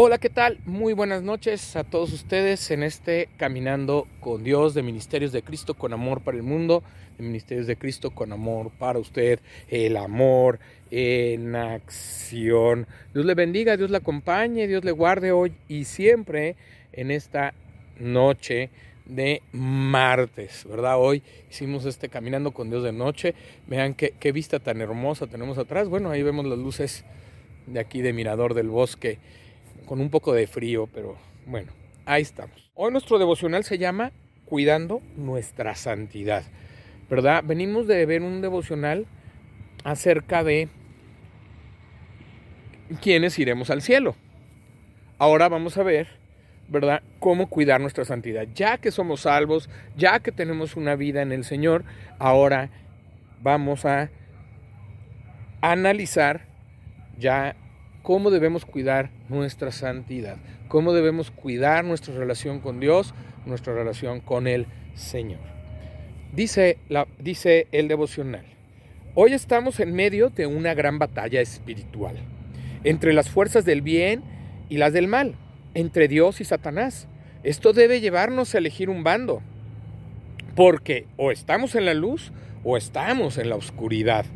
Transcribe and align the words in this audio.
Hola, 0.00 0.18
¿qué 0.18 0.30
tal? 0.30 0.60
Muy 0.64 0.92
buenas 0.92 1.24
noches 1.24 1.74
a 1.74 1.82
todos 1.82 2.12
ustedes 2.12 2.70
en 2.70 2.84
este 2.84 3.28
Caminando 3.36 4.06
con 4.20 4.44
Dios 4.44 4.72
de 4.72 4.84
Ministerios 4.84 5.32
de 5.32 5.42
Cristo 5.42 5.74
con 5.74 5.92
Amor 5.92 6.20
para 6.20 6.36
el 6.36 6.44
Mundo, 6.44 6.84
de 7.18 7.24
Ministerios 7.24 7.66
de 7.66 7.74
Cristo 7.74 8.12
con 8.12 8.32
Amor 8.32 8.70
para 8.78 9.00
usted, 9.00 9.40
el 9.66 9.96
amor 9.96 10.60
en 10.92 11.56
acción. 11.56 12.86
Dios 13.12 13.26
le 13.26 13.34
bendiga, 13.34 13.76
Dios 13.76 13.90
le 13.90 13.96
acompañe, 13.96 14.68
Dios 14.68 14.84
le 14.84 14.92
guarde 14.92 15.32
hoy 15.32 15.52
y 15.66 15.82
siempre 15.82 16.54
en 16.92 17.10
esta 17.10 17.52
noche 17.98 18.70
de 19.04 19.42
martes, 19.50 20.64
¿verdad? 20.70 20.96
Hoy 20.96 21.24
hicimos 21.50 21.86
este 21.86 22.08
Caminando 22.08 22.52
con 22.52 22.70
Dios 22.70 22.84
de 22.84 22.92
noche. 22.92 23.34
Vean 23.66 23.94
qué, 23.94 24.14
qué 24.20 24.30
vista 24.30 24.60
tan 24.60 24.80
hermosa 24.80 25.26
tenemos 25.26 25.58
atrás. 25.58 25.88
Bueno, 25.88 26.10
ahí 26.10 26.22
vemos 26.22 26.46
las 26.46 26.58
luces 26.60 27.04
de 27.66 27.80
aquí 27.80 28.00
de 28.00 28.12
Mirador 28.12 28.54
del 28.54 28.68
Bosque 28.68 29.18
con 29.88 30.00
un 30.02 30.10
poco 30.10 30.34
de 30.34 30.46
frío, 30.46 30.86
pero 30.86 31.16
bueno, 31.46 31.72
ahí 32.04 32.20
estamos. 32.20 32.70
Hoy 32.74 32.92
nuestro 32.92 33.18
devocional 33.18 33.64
se 33.64 33.78
llama 33.78 34.12
Cuidando 34.44 35.00
nuestra 35.16 35.74
santidad, 35.74 36.44
¿verdad? 37.08 37.42
Venimos 37.44 37.86
de 37.86 38.04
ver 38.04 38.22
un 38.22 38.42
devocional 38.42 39.06
acerca 39.84 40.44
de 40.44 40.68
quiénes 43.00 43.38
iremos 43.38 43.70
al 43.70 43.80
cielo. 43.80 44.14
Ahora 45.18 45.48
vamos 45.48 45.78
a 45.78 45.82
ver, 45.82 46.08
¿verdad?, 46.68 47.02
cómo 47.18 47.48
cuidar 47.48 47.80
nuestra 47.80 48.04
santidad. 48.04 48.46
Ya 48.54 48.76
que 48.76 48.90
somos 48.90 49.22
salvos, 49.22 49.70
ya 49.96 50.20
que 50.20 50.32
tenemos 50.32 50.76
una 50.76 50.96
vida 50.96 51.22
en 51.22 51.32
el 51.32 51.44
Señor, 51.44 51.84
ahora 52.18 52.68
vamos 53.40 53.86
a 53.86 54.10
analizar 55.62 56.46
ya 57.18 57.56
cómo 58.02 58.30
debemos 58.30 58.64
cuidar 58.64 59.10
nuestra 59.28 59.72
santidad, 59.72 60.36
cómo 60.68 60.92
debemos 60.92 61.30
cuidar 61.30 61.84
nuestra 61.84 62.14
relación 62.14 62.60
con 62.60 62.80
Dios, 62.80 63.14
nuestra 63.46 63.74
relación 63.74 64.20
con 64.20 64.46
el 64.46 64.66
Señor. 64.94 65.40
Dice, 66.32 66.78
la, 66.88 67.06
dice 67.18 67.68
el 67.72 67.88
devocional, 67.88 68.44
hoy 69.14 69.32
estamos 69.32 69.80
en 69.80 69.94
medio 69.94 70.30
de 70.30 70.46
una 70.46 70.74
gran 70.74 70.98
batalla 70.98 71.40
espiritual, 71.40 72.16
entre 72.84 73.12
las 73.12 73.30
fuerzas 73.30 73.64
del 73.64 73.82
bien 73.82 74.22
y 74.68 74.76
las 74.76 74.92
del 74.92 75.08
mal, 75.08 75.34
entre 75.74 76.08
Dios 76.08 76.40
y 76.40 76.44
Satanás. 76.44 77.08
Esto 77.42 77.72
debe 77.72 78.00
llevarnos 78.00 78.54
a 78.54 78.58
elegir 78.58 78.90
un 78.90 79.04
bando, 79.04 79.42
porque 80.54 81.06
o 81.16 81.30
estamos 81.30 81.74
en 81.74 81.86
la 81.86 81.94
luz 81.94 82.32
o 82.64 82.76
estamos 82.76 83.38
en 83.38 83.48
la 83.48 83.56
oscuridad. 83.56 84.26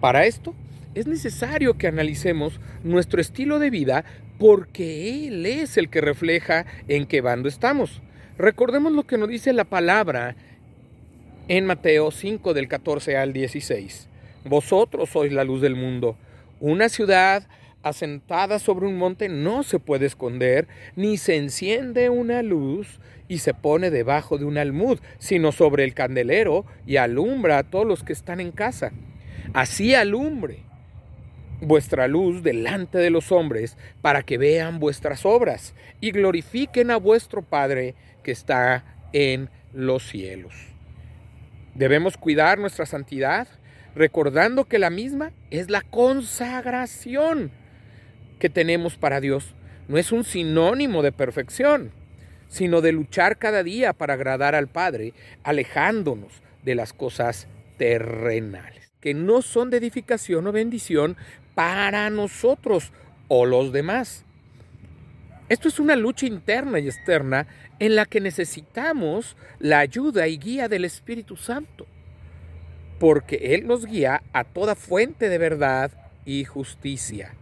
Para 0.00 0.26
esto 0.26 0.54
es 0.96 1.06
necesario 1.06 1.76
que 1.76 1.86
analicemos 1.86 2.58
nuestro 2.82 3.20
estilo 3.20 3.58
de 3.58 3.68
vida 3.68 4.04
porque 4.38 5.28
Él 5.28 5.44
es 5.44 5.76
el 5.76 5.90
que 5.90 6.00
refleja 6.00 6.64
en 6.88 7.04
qué 7.04 7.20
bando 7.20 7.50
estamos. 7.50 8.00
Recordemos 8.38 8.92
lo 8.92 9.02
que 9.02 9.18
nos 9.18 9.28
dice 9.28 9.52
la 9.52 9.64
palabra 9.64 10.36
en 11.48 11.66
Mateo 11.66 12.10
5 12.10 12.54
del 12.54 12.66
14 12.66 13.18
al 13.18 13.34
16. 13.34 14.08
Vosotros 14.46 15.10
sois 15.10 15.32
la 15.32 15.44
luz 15.44 15.60
del 15.60 15.76
mundo. 15.76 16.16
Una 16.60 16.88
ciudad 16.88 17.46
asentada 17.82 18.58
sobre 18.58 18.86
un 18.86 18.96
monte 18.96 19.28
no 19.28 19.64
se 19.64 19.78
puede 19.78 20.06
esconder, 20.06 20.66
ni 20.96 21.18
se 21.18 21.36
enciende 21.36 22.08
una 22.08 22.42
luz 22.42 23.00
y 23.28 23.38
se 23.38 23.52
pone 23.52 23.90
debajo 23.90 24.38
de 24.38 24.46
un 24.46 24.56
almud, 24.56 24.98
sino 25.18 25.52
sobre 25.52 25.84
el 25.84 25.92
candelero 25.92 26.64
y 26.86 26.96
alumbra 26.96 27.58
a 27.58 27.64
todos 27.64 27.86
los 27.86 28.02
que 28.02 28.14
están 28.14 28.40
en 28.40 28.50
casa. 28.50 28.92
Así 29.52 29.94
alumbre 29.94 30.65
vuestra 31.60 32.08
luz 32.08 32.42
delante 32.42 32.98
de 32.98 33.10
los 33.10 33.32
hombres, 33.32 33.76
para 34.02 34.22
que 34.22 34.38
vean 34.38 34.78
vuestras 34.78 35.24
obras 35.24 35.74
y 36.00 36.10
glorifiquen 36.10 36.90
a 36.90 36.96
vuestro 36.96 37.42
Padre 37.42 37.94
que 38.22 38.32
está 38.32 38.84
en 39.12 39.50
los 39.72 40.06
cielos. 40.08 40.54
Debemos 41.74 42.16
cuidar 42.16 42.58
nuestra 42.58 42.86
santidad, 42.86 43.48
recordando 43.94 44.64
que 44.64 44.78
la 44.78 44.90
misma 44.90 45.32
es 45.50 45.70
la 45.70 45.82
consagración 45.82 47.50
que 48.38 48.50
tenemos 48.50 48.96
para 48.96 49.20
Dios. 49.20 49.54
No 49.88 49.98
es 49.98 50.12
un 50.12 50.24
sinónimo 50.24 51.02
de 51.02 51.12
perfección, 51.12 51.92
sino 52.48 52.80
de 52.80 52.92
luchar 52.92 53.38
cada 53.38 53.62
día 53.62 53.92
para 53.92 54.14
agradar 54.14 54.54
al 54.54 54.68
Padre, 54.68 55.12
alejándonos 55.42 56.42
de 56.62 56.74
las 56.74 56.92
cosas 56.92 57.48
terrenales, 57.76 58.92
que 59.00 59.14
no 59.14 59.42
son 59.42 59.70
de 59.70 59.76
edificación 59.76 60.46
o 60.46 60.52
bendición, 60.52 61.16
para 61.56 62.10
nosotros 62.10 62.92
o 63.28 63.46
los 63.46 63.72
demás. 63.72 64.26
Esto 65.48 65.68
es 65.68 65.80
una 65.80 65.96
lucha 65.96 66.26
interna 66.26 66.78
y 66.78 66.86
externa 66.86 67.46
en 67.78 67.96
la 67.96 68.04
que 68.04 68.20
necesitamos 68.20 69.38
la 69.58 69.78
ayuda 69.78 70.28
y 70.28 70.36
guía 70.36 70.68
del 70.68 70.84
Espíritu 70.84 71.36
Santo, 71.36 71.86
porque 73.00 73.54
Él 73.54 73.66
nos 73.66 73.86
guía 73.86 74.22
a 74.34 74.44
toda 74.44 74.74
fuente 74.74 75.30
de 75.30 75.38
verdad 75.38 75.90
y 76.26 76.44
justicia. 76.44 77.32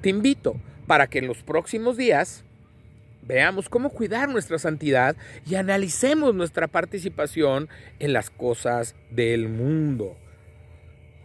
Te 0.00 0.08
invito 0.08 0.56
para 0.88 1.06
que 1.06 1.20
en 1.20 1.28
los 1.28 1.44
próximos 1.44 1.96
días 1.96 2.42
veamos 3.22 3.68
cómo 3.68 3.90
cuidar 3.90 4.28
nuestra 4.28 4.58
santidad 4.58 5.14
y 5.46 5.54
analicemos 5.54 6.34
nuestra 6.34 6.66
participación 6.66 7.68
en 8.00 8.12
las 8.12 8.30
cosas 8.30 8.96
del 9.12 9.48
mundo. 9.48 10.16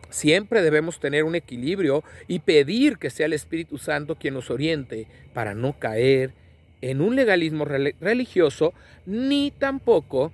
Siempre 0.10 0.62
debemos 0.62 1.00
tener 1.00 1.24
un 1.24 1.36
equilibrio 1.36 2.04
y 2.28 2.40
pedir 2.40 2.98
que 2.98 3.10
sea 3.10 3.28
el 3.28 3.34
Espíritu 3.34 3.78
Santo 3.78 4.16
quien 4.16 4.34
nos 4.34 4.50
oriente 4.50 5.08
para 5.34 5.54
no 5.54 5.78
caer 5.78 6.34
en 6.82 7.02
un 7.02 7.16
legalismo 7.16 7.66
religioso 7.66 8.74
ni 9.06 9.52
tampoco 9.52 10.32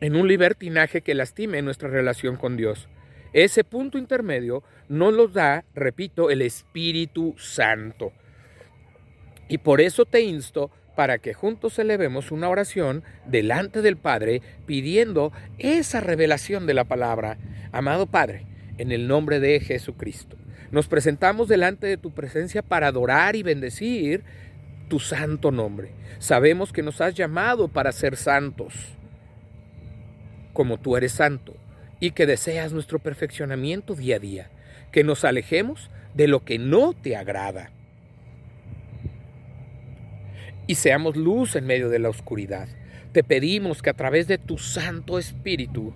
en 0.00 0.16
un 0.16 0.28
libertinaje 0.28 1.02
que 1.02 1.14
lastime 1.14 1.62
nuestra 1.62 1.88
relación 1.88 2.36
con 2.36 2.56
Dios. 2.56 2.88
Ese 3.32 3.64
punto 3.64 3.96
intermedio 3.96 4.62
nos 4.88 5.14
lo 5.14 5.28
da, 5.28 5.64
repito, 5.74 6.30
el 6.30 6.42
Espíritu 6.42 7.34
Santo. 7.38 8.12
Y 9.48 9.58
por 9.58 9.80
eso 9.80 10.04
te 10.04 10.20
insto 10.20 10.70
para 11.00 11.16
que 11.16 11.32
juntos 11.32 11.78
elevemos 11.78 12.30
una 12.30 12.50
oración 12.50 13.04
delante 13.24 13.80
del 13.80 13.96
Padre 13.96 14.42
pidiendo 14.66 15.32
esa 15.58 16.02
revelación 16.02 16.66
de 16.66 16.74
la 16.74 16.84
palabra. 16.84 17.38
Amado 17.72 18.06
Padre, 18.06 18.44
en 18.76 18.92
el 18.92 19.08
nombre 19.08 19.40
de 19.40 19.60
Jesucristo, 19.60 20.36
nos 20.70 20.88
presentamos 20.88 21.48
delante 21.48 21.86
de 21.86 21.96
tu 21.96 22.10
presencia 22.10 22.60
para 22.60 22.88
adorar 22.88 23.34
y 23.34 23.42
bendecir 23.42 24.24
tu 24.88 25.00
santo 25.00 25.50
nombre. 25.50 25.92
Sabemos 26.18 26.70
que 26.70 26.82
nos 26.82 27.00
has 27.00 27.14
llamado 27.14 27.68
para 27.68 27.92
ser 27.92 28.18
santos, 28.18 28.74
como 30.52 30.76
tú 30.76 30.98
eres 30.98 31.12
santo, 31.12 31.56
y 31.98 32.10
que 32.10 32.26
deseas 32.26 32.74
nuestro 32.74 32.98
perfeccionamiento 32.98 33.94
día 33.94 34.16
a 34.16 34.18
día, 34.18 34.50
que 34.92 35.02
nos 35.02 35.24
alejemos 35.24 35.88
de 36.12 36.28
lo 36.28 36.44
que 36.44 36.58
no 36.58 36.92
te 36.92 37.16
agrada 37.16 37.70
y 40.70 40.76
seamos 40.76 41.16
luz 41.16 41.56
en 41.56 41.66
medio 41.66 41.88
de 41.88 41.98
la 41.98 42.10
oscuridad. 42.10 42.68
Te 43.10 43.24
pedimos 43.24 43.82
que 43.82 43.90
a 43.90 43.94
través 43.94 44.28
de 44.28 44.38
tu 44.38 44.56
Santo 44.56 45.18
Espíritu 45.18 45.92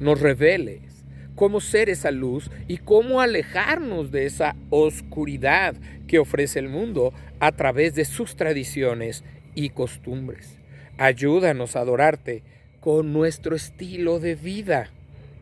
nos 0.00 0.20
reveles 0.20 1.04
cómo 1.36 1.60
ser 1.60 1.88
esa 1.88 2.10
luz 2.10 2.50
y 2.66 2.78
cómo 2.78 3.20
alejarnos 3.20 4.10
de 4.10 4.26
esa 4.26 4.56
oscuridad 4.70 5.76
que 6.08 6.18
ofrece 6.18 6.58
el 6.58 6.68
mundo 6.68 7.12
a 7.38 7.52
través 7.52 7.94
de 7.94 8.04
sus 8.04 8.34
tradiciones 8.34 9.22
y 9.54 9.68
costumbres. 9.68 10.58
Ayúdanos 10.96 11.76
a 11.76 11.82
adorarte 11.82 12.42
con 12.80 13.12
nuestro 13.12 13.54
estilo 13.54 14.18
de 14.18 14.34
vida 14.34 14.90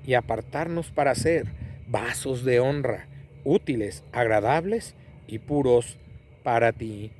y 0.06 0.12
apartarnos 0.12 0.90
para 0.90 1.14
ser 1.14 1.46
vasos 1.88 2.44
de 2.44 2.61
honra, 2.61 3.06
útiles, 3.43 4.05
agradables 4.12 4.94
y 5.26 5.38
puros 5.38 5.96
para 6.43 6.72
ti. 6.72 7.11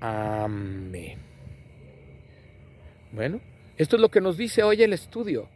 Amén. 0.00 1.18
Bueno, 3.12 3.40
esto 3.76 3.96
es 3.96 4.02
lo 4.02 4.08
que 4.08 4.20
nos 4.20 4.36
dice 4.36 4.62
hoy 4.62 4.82
el 4.82 4.92
estudio 4.92 5.48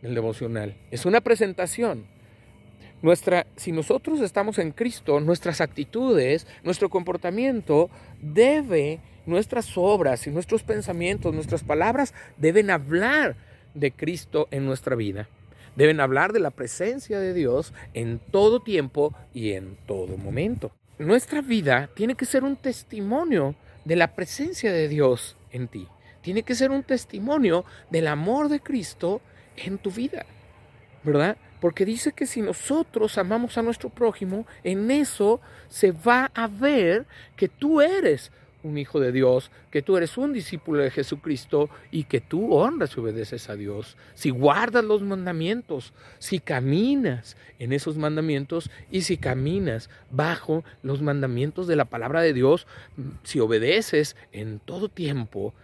del 0.00 0.14
devocional. 0.14 0.76
Es 0.90 1.06
una 1.06 1.20
presentación. 1.20 2.06
Nuestra, 3.02 3.46
si 3.56 3.72
nosotros 3.72 4.20
estamos 4.20 4.58
en 4.58 4.70
Cristo, 4.70 5.18
nuestras 5.20 5.60
actitudes, 5.60 6.46
nuestro 6.62 6.88
comportamiento 6.88 7.90
debe, 8.20 9.00
nuestras 9.26 9.76
obras 9.76 10.26
y 10.26 10.30
nuestros 10.30 10.62
pensamientos, 10.62 11.34
nuestras 11.34 11.64
palabras 11.64 12.14
deben 12.36 12.70
hablar 12.70 13.36
de 13.74 13.90
Cristo 13.90 14.48
en 14.50 14.66
nuestra 14.66 14.94
vida. 14.94 15.28
Deben 15.74 16.00
hablar 16.00 16.32
de 16.32 16.40
la 16.40 16.50
presencia 16.50 17.18
de 17.18 17.34
Dios 17.34 17.72
en 17.94 18.18
todo 18.18 18.60
tiempo 18.60 19.14
y 19.32 19.52
en 19.52 19.76
todo 19.86 20.16
momento. 20.16 20.70
Nuestra 20.98 21.40
vida 21.40 21.90
tiene 21.94 22.14
que 22.14 22.26
ser 22.26 22.44
un 22.44 22.56
testimonio 22.56 23.56
de 23.84 23.96
la 23.96 24.14
presencia 24.14 24.72
de 24.72 24.88
Dios 24.88 25.36
en 25.50 25.68
ti. 25.68 25.88
Tiene 26.20 26.42
que 26.42 26.54
ser 26.54 26.70
un 26.70 26.82
testimonio 26.82 27.64
del 27.90 28.06
amor 28.06 28.48
de 28.48 28.60
Cristo 28.60 29.20
en 29.56 29.78
tu 29.78 29.90
vida. 29.90 30.24
¿Verdad? 31.04 31.36
Porque 31.60 31.84
dice 31.84 32.12
que 32.12 32.26
si 32.26 32.42
nosotros 32.42 33.18
amamos 33.18 33.58
a 33.58 33.62
nuestro 33.62 33.88
prójimo, 33.88 34.46
en 34.62 34.90
eso 34.90 35.40
se 35.68 35.92
va 35.92 36.30
a 36.34 36.46
ver 36.46 37.06
que 37.36 37.48
tú 37.48 37.80
eres 37.80 38.30
un 38.62 38.78
hijo 38.78 39.00
de 39.00 39.12
Dios, 39.12 39.50
que 39.70 39.82
tú 39.82 39.96
eres 39.96 40.16
un 40.16 40.32
discípulo 40.32 40.82
de 40.82 40.90
Jesucristo 40.90 41.68
y 41.90 42.04
que 42.04 42.20
tú 42.20 42.54
honras 42.54 42.92
y 42.96 43.00
obedeces 43.00 43.48
a 43.48 43.56
Dios. 43.56 43.96
Si 44.14 44.30
guardas 44.30 44.84
los 44.84 45.02
mandamientos, 45.02 45.92
si 46.18 46.38
caminas 46.38 47.36
en 47.58 47.72
esos 47.72 47.96
mandamientos 47.96 48.70
y 48.90 49.02
si 49.02 49.16
caminas 49.16 49.90
bajo 50.10 50.64
los 50.82 51.02
mandamientos 51.02 51.66
de 51.66 51.76
la 51.76 51.86
palabra 51.86 52.22
de 52.22 52.32
Dios, 52.32 52.66
si 53.22 53.40
obedeces 53.40 54.16
en 54.32 54.58
todo 54.58 54.88
tiempo, 54.88 55.54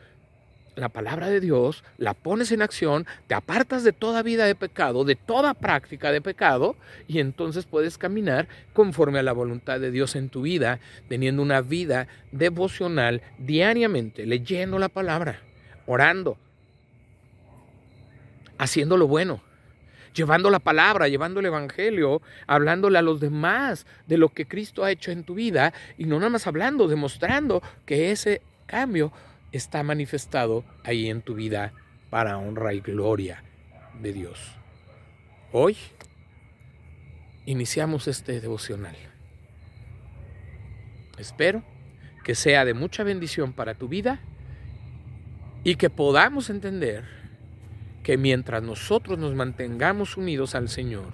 la 0.79 0.89
palabra 0.89 1.29
de 1.29 1.41
Dios, 1.41 1.85
la 1.97 2.15
pones 2.15 2.53
en 2.53 2.63
acción, 2.63 3.07
te 3.27 3.35
apartas 3.35 3.85
de 3.85 3.93
toda 3.93 4.23
vida 4.23 4.47
de 4.47 4.55
pecado, 4.55 5.05
de 5.05 5.17
toda 5.17 5.55
práctica 5.55 6.13
de 6.13 6.21
pecado, 6.21 6.77
y 7.07 7.19
entonces 7.19 7.67
puedes 7.67 7.99
caminar 7.99 8.49
conforme 8.73 9.19
a 9.19 9.23
la 9.23 9.33
voluntad 9.33 9.81
de 9.81 9.91
Dios 9.91 10.17
en 10.17 10.29
tu 10.29 10.43
vida, 10.43 10.79
teniendo 11.09 11.43
una 11.43 11.61
vida 11.61 12.07
devocional 12.33 13.23
diariamente, 13.39 14.27
leyendo 14.27 14.79
la 14.79 14.89
palabra, 14.89 15.41
orando, 15.87 16.39
haciendo 18.57 18.97
lo 18.97 19.07
bueno, 19.07 19.41
llevando 20.15 20.51
la 20.51 20.59
palabra, 20.59 21.09
llevando 21.09 21.41
el 21.41 21.47
Evangelio, 21.47 22.23
hablándole 22.47 22.99
a 22.99 23.03
los 23.03 23.21
demás 23.21 23.87
de 24.07 24.19
lo 24.19 24.29
que 24.29 24.47
Cristo 24.47 24.85
ha 24.85 24.91
hecho 24.91 25.11
en 25.11 25.25
tu 25.25 25.35
vida, 25.35 25.73
y 25.97 26.05
no 26.05 26.19
nada 26.19 26.31
más 26.31 26.47
hablando, 26.47 26.89
demostrando 26.89 27.63
que 27.85 28.11
ese 28.11 28.43
cambio 28.67 29.13
está 29.53 29.83
manifestado 29.83 30.65
ahí 30.85 31.09
en 31.09 31.23
tu 31.23 31.35
vida 31.35 31.73
para 32.11 32.39
honra 32.39 32.75
y 32.75 32.81
gloria 32.81 33.43
de 34.01 34.13
Dios. 34.13 34.41
Hoy 35.53 35.77
iniciamos 37.47 38.09
este 38.09 38.41
devocional. 38.41 38.97
Espero 41.19 41.63
que 42.25 42.35
sea 42.35 42.65
de 42.65 42.75
mucha 42.75 43.03
bendición 43.03 43.53
para 43.53 43.75
tu 43.75 43.89
vida 43.89 44.21
y 45.65 45.77
que 45.77 45.91
podamos 45.91 46.51
entender 46.51 47.05
que 48.03 48.17
mientras 48.17 48.63
nosotros 48.63 49.19
nos 49.19 49.35
mantengamos 49.35 50.17
unidos 50.17 50.55
al 50.55 50.69
Señor, 50.69 51.13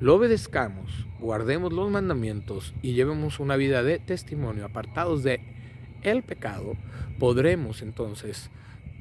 lo 0.00 0.14
obedezcamos, 0.14 1.06
guardemos 1.18 1.72
los 1.72 1.90
mandamientos 1.90 2.72
y 2.82 2.92
llevemos 2.92 3.40
una 3.40 3.56
vida 3.56 3.82
de 3.82 3.98
testimonio 3.98 4.64
apartados 4.64 5.22
de 5.24 5.57
el 6.02 6.22
pecado, 6.22 6.76
podremos 7.18 7.82
entonces 7.82 8.50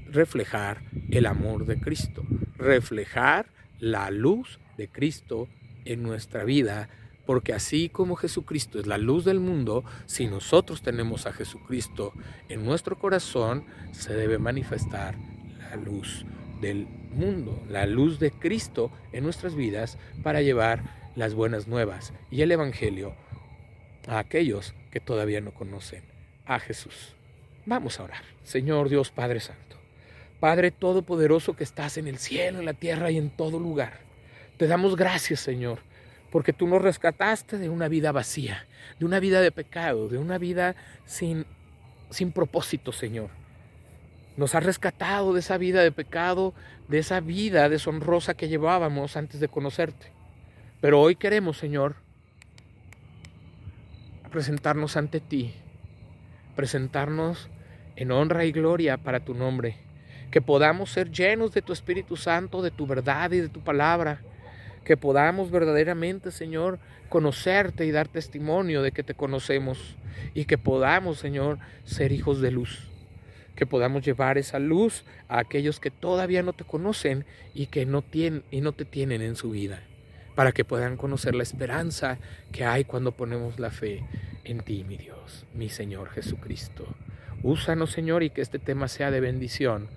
reflejar 0.09 0.81
el 1.09 1.25
amor 1.25 1.65
de 1.65 1.79
Cristo, 1.79 2.23
reflejar 2.57 3.47
la 3.79 4.09
luz 4.09 4.59
de 4.77 4.88
Cristo 4.88 5.47
en 5.85 6.03
nuestra 6.03 6.44
vida, 6.44 6.89
porque 7.25 7.53
así 7.53 7.89
como 7.89 8.15
Jesucristo 8.15 8.79
es 8.79 8.88
la 8.88 8.97
luz 8.97 9.25
del 9.25 9.39
mundo, 9.39 9.83
si 10.05 10.27
nosotros 10.27 10.81
tenemos 10.81 11.25
a 11.25 11.33
Jesucristo 11.33 12.13
en 12.49 12.65
nuestro 12.65 12.97
corazón, 12.97 13.65
se 13.91 14.13
debe 14.13 14.38
manifestar 14.38 15.15
la 15.59 15.75
luz 15.75 16.25
del 16.61 16.88
mundo, 17.11 17.61
la 17.69 17.85
luz 17.85 18.19
de 18.19 18.31
Cristo 18.31 18.91
en 19.11 19.23
nuestras 19.23 19.55
vidas 19.55 19.97
para 20.23 20.41
llevar 20.41 21.11
las 21.15 21.33
buenas 21.33 21.67
nuevas 21.67 22.13
y 22.31 22.41
el 22.41 22.51
Evangelio 22.51 23.13
a 24.07 24.19
aquellos 24.19 24.73
que 24.91 24.99
todavía 24.99 25.41
no 25.41 25.51
conocen 25.51 26.17
a 26.47 26.59
Jesús. 26.59 27.13
Vamos 27.65 27.99
a 27.99 28.03
orar. 28.03 28.23
Señor 28.44 28.88
Dios 28.89 29.11
Padre 29.11 29.41
Santo, 29.41 29.77
Padre 30.39 30.71
Todopoderoso 30.71 31.55
que 31.55 31.65
estás 31.65 31.97
en 31.97 32.07
el 32.07 32.17
cielo, 32.17 32.59
en 32.59 32.65
la 32.65 32.73
tierra 32.73 33.11
y 33.11 33.17
en 33.17 33.29
todo 33.29 33.59
lugar. 33.59 33.99
Te 34.55 34.67
damos 34.67 34.95
gracias, 34.95 35.41
Señor, 35.41 35.79
porque 36.31 36.53
tú 36.53 36.65
nos 36.65 36.81
rescataste 36.81 37.57
de 37.57 37.69
una 37.69 37.89
vida 37.89 38.11
vacía, 38.11 38.65
de 38.99 39.05
una 39.05 39.19
vida 39.19 39.41
de 39.41 39.51
pecado, 39.51 40.07
de 40.07 40.17
una 40.17 40.38
vida 40.38 40.75
sin, 41.05 41.45
sin 42.09 42.31
propósito, 42.31 42.94
Señor. 42.94 43.29
Nos 44.38 44.55
has 44.55 44.63
rescatado 44.63 45.33
de 45.33 45.41
esa 45.41 45.57
vida 45.57 45.83
de 45.83 45.91
pecado, 45.91 46.53
de 46.88 46.99
esa 46.99 47.19
vida 47.19 47.67
deshonrosa 47.67 48.35
que 48.35 48.47
llevábamos 48.47 49.17
antes 49.17 49.39
de 49.39 49.49
conocerte. 49.49 50.13
Pero 50.79 51.01
hoy 51.01 51.15
queremos, 51.15 51.57
Señor, 51.57 51.95
presentarnos 54.31 54.95
ante 54.95 55.19
ti 55.19 55.53
presentarnos 56.57 57.50
en 57.95 58.12
honra 58.12 58.44
y 58.44 58.51
gloria 58.51 58.98
para 58.98 59.21
tu 59.21 59.33
nombre. 59.33 59.77
Que 60.31 60.42
podamos 60.42 60.92
ser 60.92 61.09
llenos 61.12 61.54
de 61.54 61.62
tu 61.62 61.71
Espíritu 61.71 62.18
Santo, 62.18 62.62
de 62.62 62.71
tu 62.71 62.86
verdad 62.86 63.31
y 63.31 63.39
de 63.39 63.48
tu 63.48 63.62
palabra. 63.62 64.21
Que 64.83 64.98
podamos 64.98 65.51
verdaderamente, 65.51 66.31
Señor, 66.31 66.80
conocerte 67.07 67.86
y 67.86 67.92
dar 67.92 68.09
testimonio 68.09 68.81
de 68.81 68.92
que 68.92 69.04
te 69.04 69.13
conocemos. 69.13 69.95
Y 70.33 70.45
que 70.45 70.57
podamos, 70.57 71.19
Señor, 71.19 71.59
ser 71.86 72.12
hijos 72.12 72.42
de 72.42 72.51
luz. 72.51 72.89
Que 73.56 73.65
podamos 73.65 74.04
llevar 74.04 74.38
esa 74.38 74.59
luz 74.59 75.06
a 75.30 75.39
aquellos 75.39 75.80
que 75.80 75.92
todavía 75.92 76.44
no 76.44 76.54
te 76.54 76.65
conocen 76.65 77.25
y 77.54 77.68
que 77.68 77.86
no, 77.86 78.01
tienen, 78.01 78.44
y 78.51 78.62
no 78.62 78.74
te 78.74 78.83
tienen 78.83 79.21
en 79.21 79.36
su 79.36 79.51
vida. 79.51 79.81
Para 80.38 80.51
que 80.51 80.63
puedan 80.63 80.98
conocer 80.98 81.34
la 81.34 81.42
esperanza 81.42 82.19
que 82.51 82.63
hay 82.63 82.84
cuando 82.84 83.12
ponemos 83.12 83.57
la 83.57 83.72
fe 83.72 84.04
en 84.44 84.60
ti, 84.60 84.84
mi 84.84 84.95
Dios, 84.95 85.48
mi 85.56 85.68
Señor 85.68 86.10
Jesucristo. 86.10 86.86
Úsanos, 87.42 87.92
Señor, 87.92 88.22
y 88.22 88.30
que 88.30 88.42
este 88.42 88.60
tema 88.60 88.88
sea 88.88 89.10
de 89.10 89.19
bendición 89.19 89.88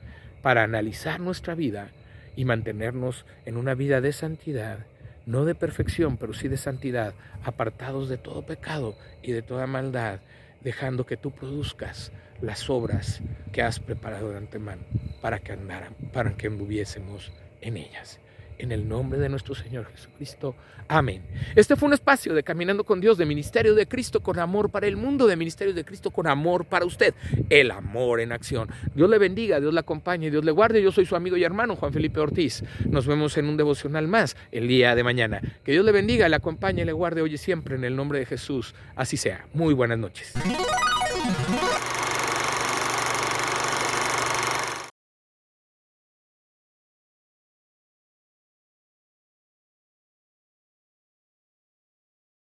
para 0.40 0.62
analizar 0.62 1.20
nuestra 1.20 1.54
vida 1.54 1.90
y 2.36 2.46
mantenernos 2.46 3.26
en 3.44 3.58
una 3.58 3.74
vida 3.74 4.00
de 4.00 4.14
santidad, 4.14 4.86
no 5.26 5.44
de 5.44 5.54
perfección, 5.54 6.16
pero 6.16 6.32
sí 6.32 6.48
de 6.48 6.56
santidad, 6.56 7.12
apartados 7.44 8.08
de 8.08 8.16
todo 8.16 8.40
pecado 8.40 8.96
y 9.20 9.32
de 9.32 9.42
toda 9.42 9.66
maldad, 9.66 10.20
dejando 10.62 11.04
que 11.04 11.18
tú 11.18 11.32
produzcas 11.32 12.12
las 12.40 12.70
obras 12.70 13.20
que 13.52 13.60
has 13.60 13.78
preparado 13.78 14.30
de 14.30 14.38
antemano 14.38 14.84
para 15.20 15.40
que 15.40 15.52
andaran, 15.52 15.92
para 16.14 16.34
que 16.34 16.46
anduviésemos 16.46 17.30
en 17.60 17.76
ellas 17.76 18.20
en 18.60 18.72
el 18.72 18.88
nombre 18.88 19.18
de 19.18 19.28
nuestro 19.28 19.54
Señor 19.54 19.86
Jesucristo. 19.92 20.54
Amén. 20.88 21.22
Este 21.54 21.76
fue 21.76 21.86
un 21.86 21.94
espacio 21.94 22.34
de 22.34 22.42
Caminando 22.42 22.84
con 22.84 23.00
Dios, 23.00 23.16
de 23.16 23.24
Ministerio 23.24 23.74
de 23.74 23.86
Cristo 23.86 24.20
con 24.20 24.38
amor 24.38 24.70
para 24.70 24.86
el 24.86 24.96
mundo, 24.96 25.26
de 25.26 25.36
Ministerio 25.36 25.72
de 25.72 25.84
Cristo 25.84 26.10
con 26.10 26.26
amor 26.26 26.64
para 26.64 26.84
usted. 26.84 27.14
El 27.48 27.70
amor 27.70 28.20
en 28.20 28.32
acción. 28.32 28.68
Dios 28.94 29.08
le 29.08 29.18
bendiga, 29.18 29.60
Dios 29.60 29.72
le 29.72 29.80
acompañe, 29.80 30.30
Dios 30.30 30.44
le 30.44 30.50
guarde. 30.50 30.82
Yo 30.82 30.92
soy 30.92 31.06
su 31.06 31.16
amigo 31.16 31.36
y 31.36 31.44
hermano 31.44 31.76
Juan 31.76 31.92
Felipe 31.92 32.20
Ortiz. 32.20 32.64
Nos 32.88 33.06
vemos 33.06 33.36
en 33.38 33.46
un 33.46 33.56
devocional 33.56 34.08
más 34.08 34.36
el 34.52 34.68
día 34.68 34.94
de 34.94 35.04
mañana. 35.04 35.40
Que 35.64 35.72
Dios 35.72 35.84
le 35.84 35.92
bendiga, 35.92 36.28
le 36.28 36.36
acompañe, 36.36 36.84
le 36.84 36.92
guarde 36.92 37.22
hoy 37.22 37.34
y 37.34 37.38
siempre 37.38 37.76
en 37.76 37.84
el 37.84 37.96
nombre 37.96 38.18
de 38.18 38.26
Jesús. 38.26 38.74
Así 38.96 39.16
sea. 39.16 39.46
Muy 39.54 39.74
buenas 39.74 39.98
noches. 39.98 40.34